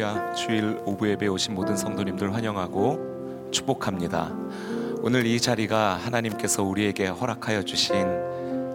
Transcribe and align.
할렐루야 0.00 0.32
주일 0.32 0.80
오부 0.86 1.08
예배 1.10 1.26
오신 1.28 1.54
모든 1.54 1.76
성도님들 1.76 2.34
환영하고 2.34 3.48
축복합니다. 3.50 4.34
오늘 5.02 5.26
이 5.26 5.38
자리가 5.38 5.96
하나님께서 5.96 6.62
우리에게 6.62 7.08
허락하여 7.08 7.62
주신 7.62 7.94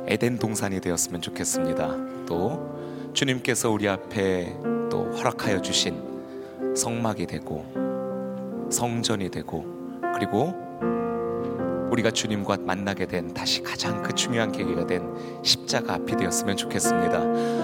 에덴 0.07 0.37
동산이 0.37 0.79
되었으면 0.79 1.21
좋겠습니다. 1.21 2.25
또 2.27 3.11
주님께서 3.13 3.71
우리 3.71 3.89
앞에 3.89 4.55
또 4.91 5.11
허락하여 5.17 5.61
주신 5.61 6.75
성막이 6.75 7.25
되고 7.25 7.65
성전이 8.69 9.31
되고 9.31 9.65
그리고 10.13 10.53
우리가 11.91 12.11
주님과 12.11 12.57
만나게 12.61 13.07
된 13.07 13.33
다시 13.33 13.63
가장 13.63 14.03
그 14.03 14.13
중요한 14.13 14.51
계기가 14.51 14.85
된 14.85 15.01
십자가 15.43 15.95
앞이 15.95 16.17
되었으면 16.17 16.55
좋겠습니다. 16.55 17.19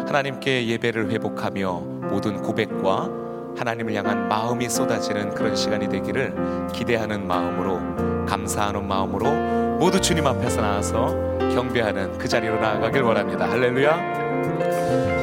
하나님께 0.08 0.68
예배를 0.68 1.12
회복하며 1.12 1.80
모든 2.10 2.42
고백과 2.42 3.21
하나님을 3.58 3.94
향한 3.94 4.28
마음이 4.28 4.70
쏟아지는 4.70 5.34
그런 5.34 5.56
시간이 5.56 5.90
되기를 5.90 6.68
기대하는 6.74 7.28
마음으로 7.28 8.26
감사하는 8.26 8.88
마음으로 8.88 9.32
모두 9.78 10.00
주님 10.00 10.26
앞에서 10.28 10.62
나와서 10.62 11.08
경배하는 11.54 12.18
그 12.18 12.28
자리로 12.28 12.60
나아가길 12.60 13.02
원합니다. 13.02 13.50
할렐루야. 13.50 13.98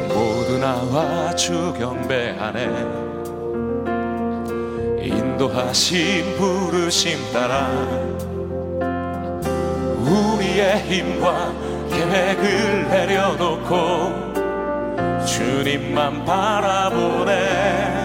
모두 0.08 0.58
나와 0.58 1.34
주 1.34 1.72
경배하네. 1.78 2.98
인도하신 5.00 6.36
부르심 6.36 7.32
따라 7.32 7.68
우리의 10.00 10.78
힘과 10.82 11.52
계획을 11.88 12.88
내려놓고 12.88 14.28
주님만 15.24 16.24
바라보네 16.24 17.97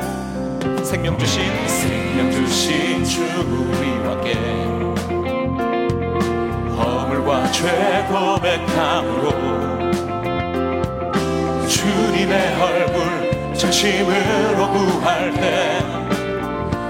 생명 0.94 1.18
주신 1.18 1.42
생명 1.68 2.32
주신 2.32 3.04
주 3.04 3.24
우리와께. 3.24 4.36
허물과 6.78 7.52
죄 7.52 8.06
고백함으로 8.08 9.32
주님의 11.68 12.62
얼굴 12.62 13.56
전심으로 13.56 14.70
구할 14.72 15.34
때 15.34 15.80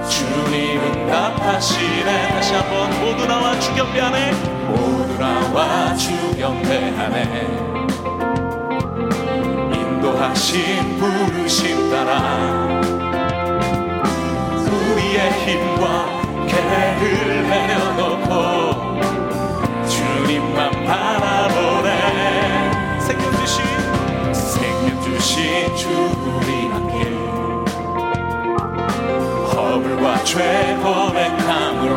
주님은 0.10 1.08
답하시네. 1.08 2.28
다시 2.28 2.56
한번 2.56 2.90
모두 3.00 3.26
나와 3.26 3.58
주 3.58 3.74
경배하네. 3.74 4.32
모두 4.68 5.18
나와 5.18 5.96
주 5.96 6.12
경배하네. 6.36 7.48
인도하신 9.72 10.98
부 10.98 11.23
죄 30.34 30.40
고백함으로 30.82 31.94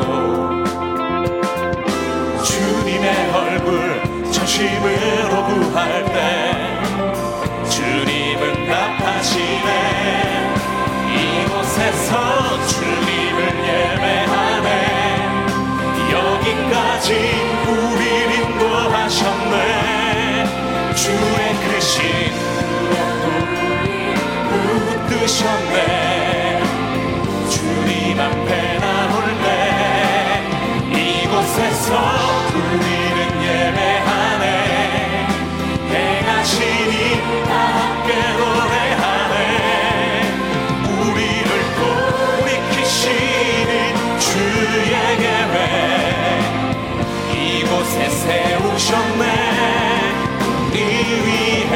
주님의 2.45 3.33
얼굴 3.33 3.73
전심으로 4.31 5.33
구할 5.47 6.05
때 6.05 6.19
주님은 7.71 8.43
답하시네. 8.69 9.71
이곳에서 11.17 12.13
주님을 12.67 13.39
예배하네. 13.69 14.69
여기까지 16.13 17.09
우리를 17.67 18.31
인도하셨네. 18.35 19.57
주의 20.95 21.55
크신 21.71 21.97
붙드셨네 25.09 25.66
세우셨네. 48.27 49.25
우리 50.73 50.81
위해. 51.27 51.73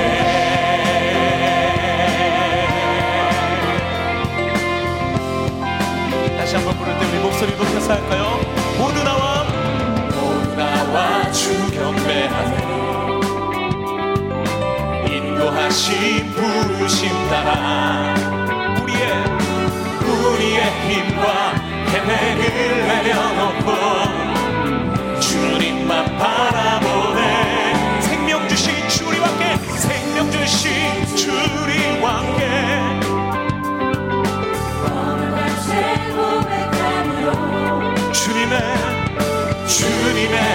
다시 6.37 6.57
한번 6.57 6.77
부를 6.79 6.99
때 6.99 7.07
우리 7.07 7.19
목소리 7.21 7.53
높여서 7.57 7.93
할까요? 7.95 8.41
모두 8.79 9.03
나와. 9.05 9.45
모두 10.15 10.57
나와 10.57 11.31
주 11.31 11.71
경배하네. 11.71 12.71
인도하신 15.07 16.33
부르심 16.33 17.09
따라 17.31 18.15
우리의 18.83 19.13
우리의 20.03 20.61
힘과 20.89 21.55
계획을 21.93 22.87
내려 22.87 23.40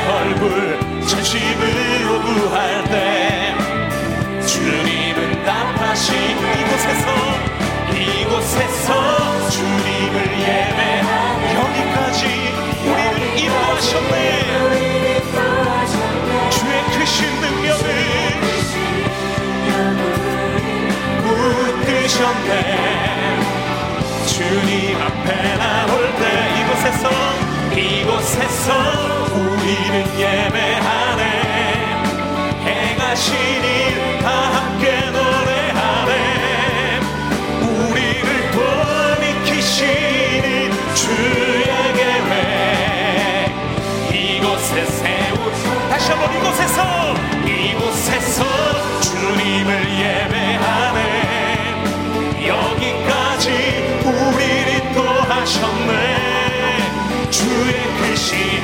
얼굴 0.08 0.80
전심으로 1.08 2.22
구할 2.22 2.84
때 2.86 3.56
주님은 4.46 5.44
답하신 5.44 6.16
이곳에서 6.16 7.06
이곳에서 7.92 9.50
주님을 9.50 10.16
예배 10.40 11.04
여기까지 11.56 12.20
우리를 12.86 13.18
인도하셨네. 13.40 14.16
주의 16.52 16.74
크신 17.00 17.16
능력을 17.42 17.86
붙드셨네. 21.24 22.52
주님 24.28 25.02
앞에 25.02 25.28
나올 25.58 25.92
때 26.18 26.22
이곳에서 26.62 27.04
이곳에서 27.76 29.05
우리는 29.76 29.98
예배하네. 30.18 31.22
행하신 32.64 33.36
일다 33.36 34.30
함께 34.30 34.86
노래하네. 35.12 36.12
우리를 37.62 38.28
돌이키시는 39.26 40.46
주의 40.96 41.68
계획 41.94 43.52
이곳에 44.14 44.86
세우 44.86 45.36
다시 45.90 46.10
한번 46.12 46.34
이곳에서 46.34 46.80
이곳에서 47.46 48.46
주님을 49.02 49.70
예배하네. 49.92 51.00
여기까지 52.48 53.46
우리를 54.06 54.68
인도하셨네. 54.86 55.94
주의 57.30 57.74
크신 57.98 58.64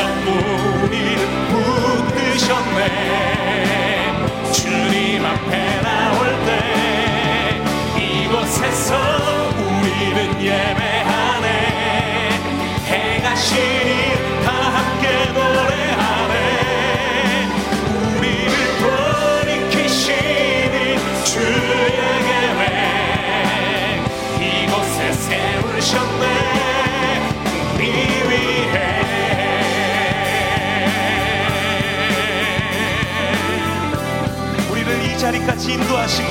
우리를 0.00 1.20
붙드셨네. 1.48 2.80
주님 4.52 5.24
앞에 5.24 5.80
나올 5.82 6.20
때 6.46 6.50
이곳에서 8.00 8.96
우리는 9.58 10.18
예배 10.40 10.91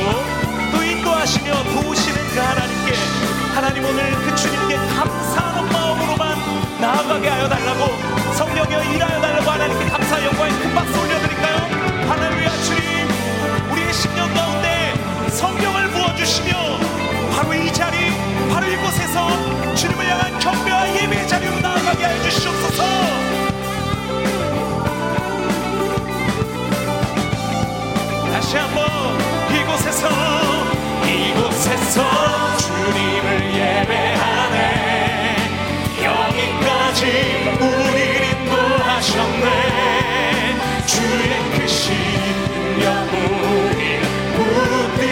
하시고 0.01 0.71
또 0.71 0.83
인도하시며 0.83 1.63
도우시는 1.63 2.29
그 2.33 2.39
하나님께 2.39 2.93
하나님 3.53 3.85
오늘 3.85 4.11
그 4.11 4.35
주님께 4.35 4.75
감사하는 4.75 5.71
마음으로만 5.71 6.81
나아가게 6.81 7.29
하여 7.29 7.47
달라고 7.47 8.33
성령이여 8.33 8.83
일하여 8.83 9.21
달라고 9.21 9.49
하나님께 9.51 9.85
감사 9.89 10.23
영광의 10.23 10.51
큰 10.53 10.73
박수 10.73 10.99
올려드릴까요? 10.99 11.57
할렐루야 12.09 12.49
주님 12.63 13.71
우리의 13.71 13.93
신령 13.93 14.33
가운데 14.33 14.93
성령을 15.29 15.89
부어주시며 15.91 16.51
바로 17.35 17.53
이 17.53 17.71
자리 17.71 17.97
바로 18.51 18.67
이곳에서 18.67 19.75
주님을 19.75 20.09
향한 20.09 20.39
경배와 20.39 20.95
예배의 20.95 21.27
자리로 21.27 21.59
나아가게 21.59 22.03
하여 22.03 22.23
주시옵소서 22.23 23.30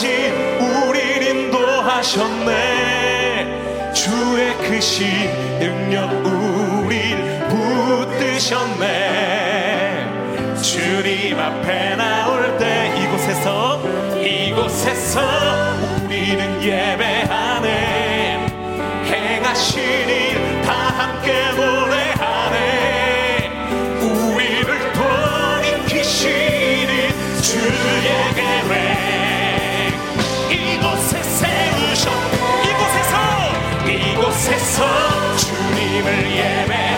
여기까지 0.00 0.32
우리를 0.60 1.22
인도하셨네. 1.26 2.54
주의 3.92 4.56
크신 4.56 5.06
능력 5.58 6.10
우릴 6.24 7.16
붙드셨네. 7.48 8.86
주님 10.62 11.38
앞에 11.38 11.96
나올 11.96 12.56
때 12.56 12.94
이곳에서 12.98 13.82
이곳에서 14.16 15.20
우리는 16.06 16.62
예배하네. 16.62 18.46
행하신 19.04 19.82
일 20.08 20.62
다 20.64 20.72
함께 20.72 21.32
노래하네. 21.56 22.56
우리를 24.00 24.68
돌이키시는 25.82 26.90
계 28.34 28.49
주님을 35.36 36.30
예배 36.30 36.89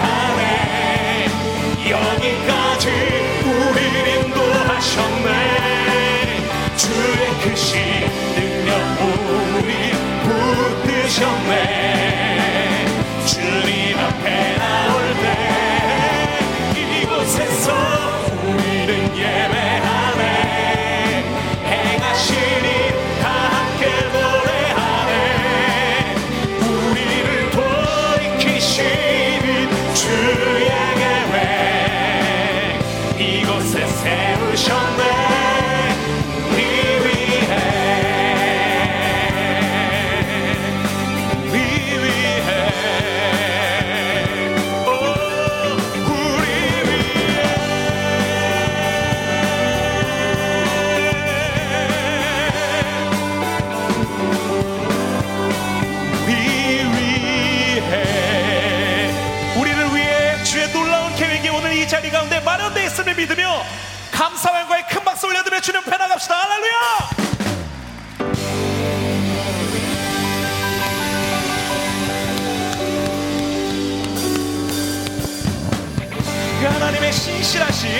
신실하신 77.52 77.90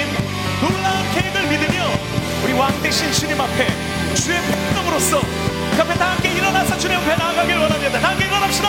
놀라운 0.63 1.13
계획을 1.13 1.43
믿으며 1.43 1.85
우리 2.43 2.55
왕 2.55 2.73
대신 2.83 3.13
주님 3.13 3.39
앞에 3.39 3.67
주의 4.15 4.39
백성으로서 4.41 5.21
그 5.21 5.83
앞에 5.83 5.95
다 5.95 6.13
함께 6.13 6.31
일어나서 6.33 6.79
주님 6.79 6.97
앞에 6.97 7.17
나아가길 7.17 7.59
원합니다. 7.59 8.01
다 8.01 8.11
함께 8.11 8.25
일어납시다. 8.27 8.69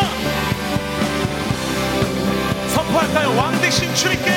선포할까요? 2.76 3.34
왕 3.38 3.62
대신 3.62 3.96
주님께. 3.96 4.32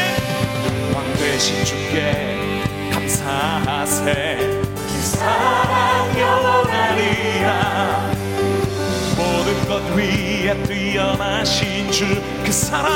왕 0.95 1.13
대신 1.15 1.65
주께 1.65 2.63
감사하세. 2.93 4.63
그 4.63 5.01
사랑 5.03 6.17
영원하리라. 6.21 8.13
모든 9.17 9.69
것 9.69 9.83
위에 9.97 10.55
뛰어나신 10.63 11.91
주 11.91 12.23
그 12.45 12.53
사랑 12.53 12.93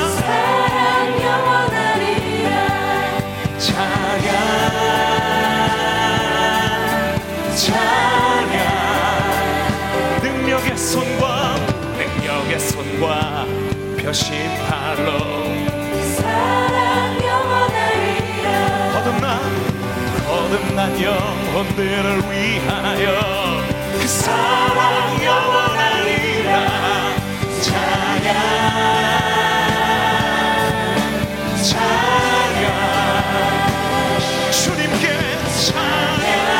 심팔로 14.13 15.19
거듭난 18.91 19.39
거듭난 20.27 21.01
영혼들을 21.01 22.19
위하여 22.29 23.61
그 23.93 24.07
사랑 24.07 25.23
영원하리라 25.23 26.51
찬양 27.61 28.29
찬양. 31.63 32.63
주님께 34.51 35.05
찬양 35.67 36.50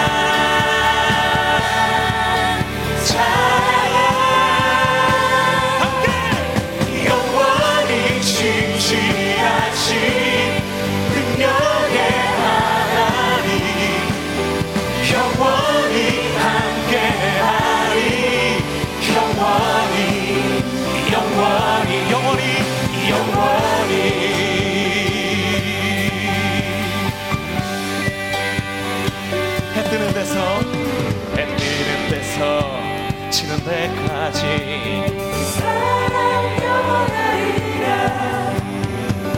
데까지 34.58 35.06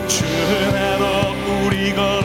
주나로 0.07 1.33
우리 1.65 1.93
걸 1.93 2.22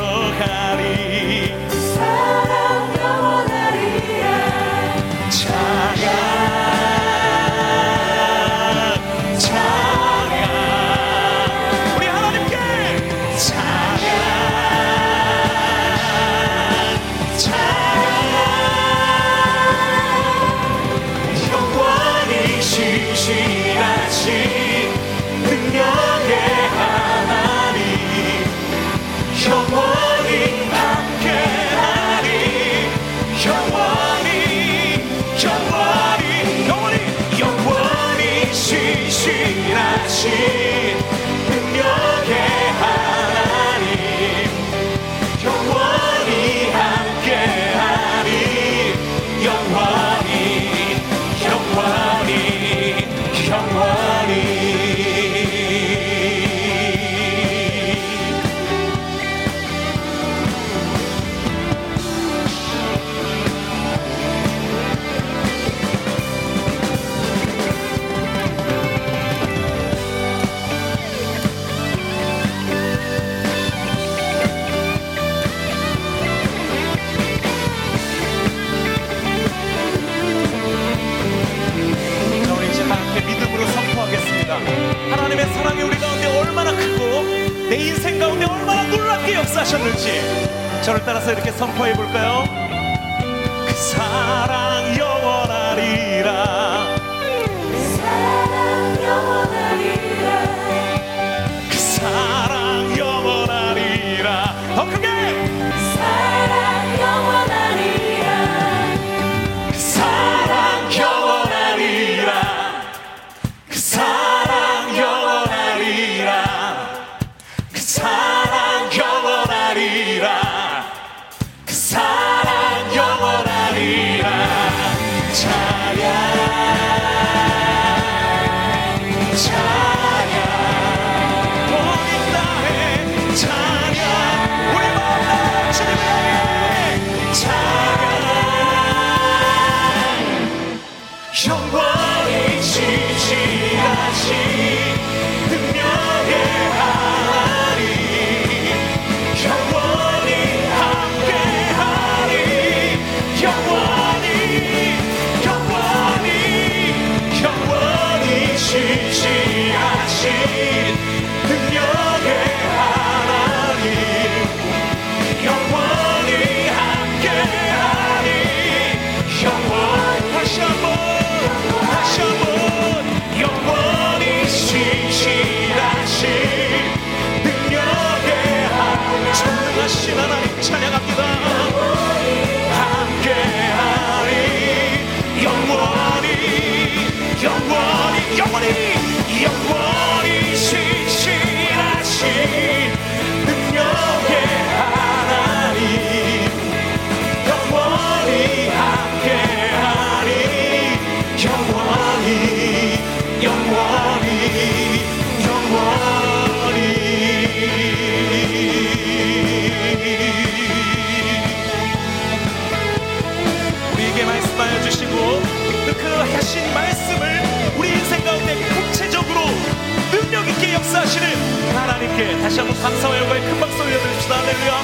역사하시는 220.89 221.77
하나님께 221.77 222.41
다시 222.41 222.61
한번 222.61 222.81
감사와 222.81 223.19
영광의 223.19 223.43
큰 223.43 223.61
박수 223.61 223.83
올려드립시다. 223.83 224.39
할렐루야. 224.39 224.83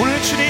오늘 0.00 0.22
주님 0.22 0.46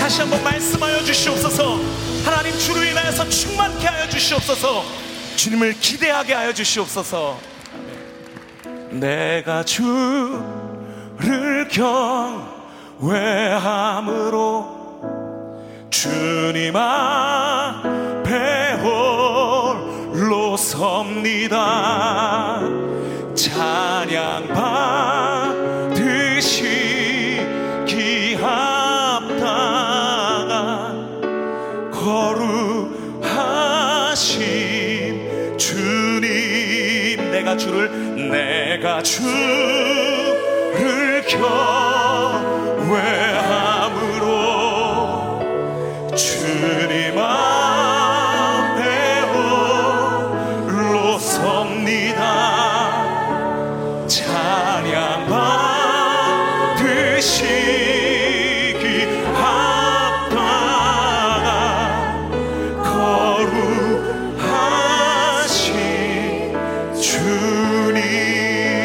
다시 0.00 0.22
한번 0.22 0.42
말씀하여 0.42 1.04
주시옵소서. 1.04 1.78
하나님 2.24 2.52
주로 2.58 2.82
인하여서 2.82 3.28
충만케 3.28 3.86
하여 3.86 4.08
주시옵소서. 4.08 4.82
주님을 5.36 5.78
기대하게 5.78 6.34
하여 6.34 6.52
주시옵소서. 6.52 7.38
내가 8.90 9.64
주를 9.64 10.42
경외함으로 12.98 14.74
주님 15.90 16.74
앞에 16.74 18.72
홀로 18.82 20.56
섭니다. 20.56 22.58
찬양 23.34 24.48
받으시기 25.88 26.74
합당한 28.36 29.50
거룩하신 33.20 33.58
주님 35.58 37.30
내가 37.32 37.56
주를 37.56 37.90
내가 38.30 39.02
주를 39.02 39.24
겨 41.26 41.83
beauty. 67.54 68.83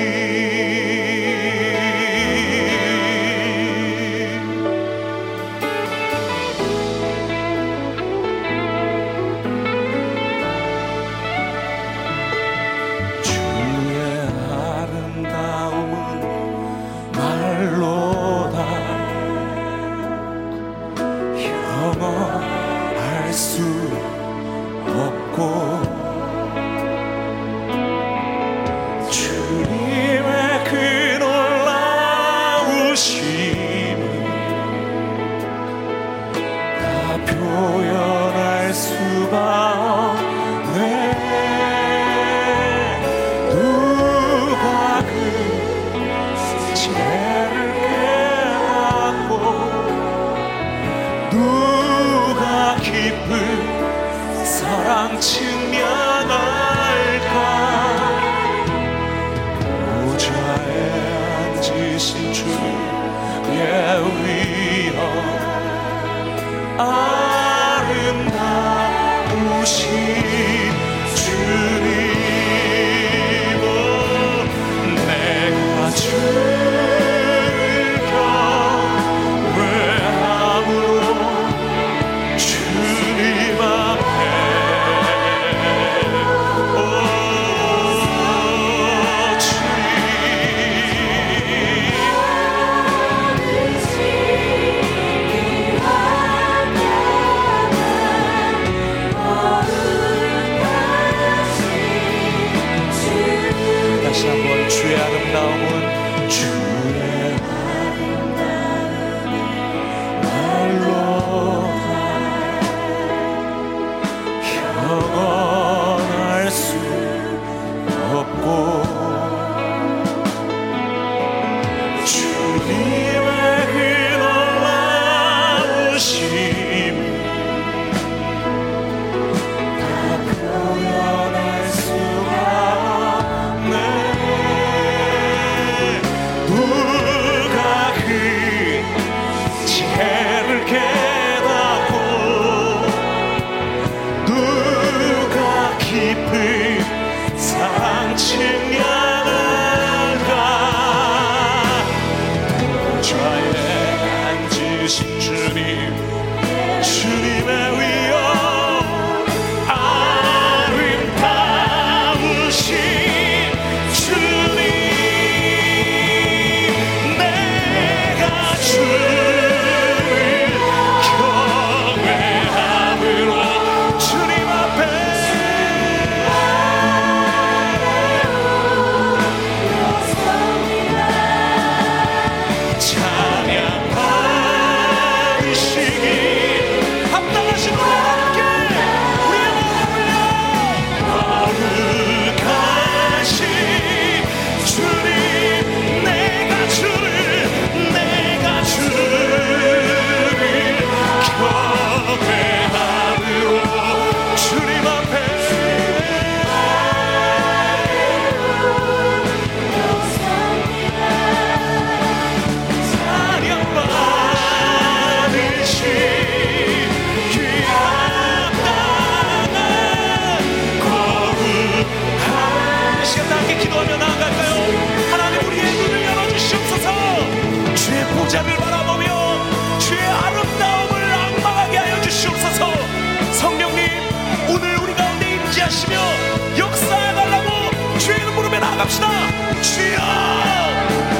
나갑시다. 238.89 239.62
주여! 239.62 239.99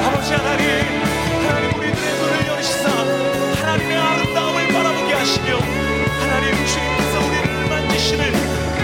아버지 0.06 0.34
하나님 0.34 0.66
하나님 1.46 1.78
우리들의 1.78 2.14
눈을 2.18 2.46
열으시사 2.48 2.90
하나님의 3.60 3.96
아름다움을 3.96 4.68
바라보게 4.68 5.14
하시며 5.14 5.56
하나님 6.20 6.54
주님께서 6.66 7.18
우리를 7.26 7.68
만지시는 7.68 8.24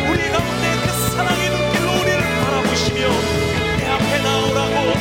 우리 0.08 0.30
가운데 0.30 0.76
그 0.82 1.10
사랑의 1.10 1.50
눈길로 1.50 1.90
우리를 2.00 2.20
바라보시며 2.44 3.08
내 3.78 3.88
앞에 3.88 4.22
나오라고 4.22 4.92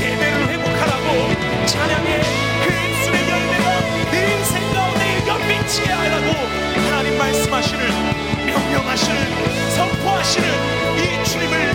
예배를 0.00 0.48
회복하라고 0.48 1.66
찬양의 1.66 2.20
그 2.64 2.72
입술의 2.72 3.28
열매가 3.28 4.10
내 4.10 4.32
인생 4.32 4.72
가운데 4.72 5.26
연빛이 5.28 5.86
하라고 5.88 6.32
하나님 6.88 7.18
말씀하시는 7.18 7.82
명령하시는 8.46 9.70
선포하시는 9.76 10.48
이 10.96 11.24
주님을 11.24 11.73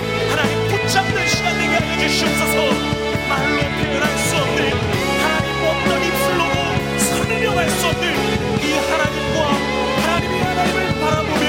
주시옵소서. 1.99 2.57
말로 3.29 3.59
표현할 3.61 4.17
수 4.17 4.35
없는 4.37 4.71
하나님 5.21 5.47
어떤 5.67 5.89
입술로도 6.03 6.99
설명할 6.99 7.69
수 7.69 7.87
없는 7.87 8.03
이 8.63 8.73
하나님과 8.89 9.37
하나님이 10.01 10.39
하나님을 10.41 10.77
바라보며 10.99 11.48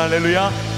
할렐루야 0.00 0.71